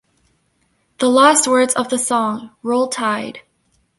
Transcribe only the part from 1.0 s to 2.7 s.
last words of the song,